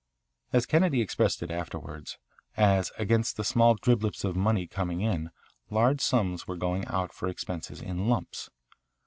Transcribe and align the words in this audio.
As 0.51 0.65
Kennedy 0.65 0.99
expressed 0.99 1.43
it 1.43 1.51
afterwards, 1.51 2.17
as 2.57 2.91
against 2.97 3.37
the 3.37 3.43
small 3.43 3.75
driblets 3.75 4.23
of 4.25 4.35
money 4.35 4.65
coming 4.65 5.01
in, 5.01 5.29
large 5.69 6.01
sums 6.01 6.47
were 6.47 6.57
going 6.57 6.85
out 6.87 7.13
for 7.13 7.27
expenses 7.27 7.79
in 7.83 8.07
lumps. 8.07 8.49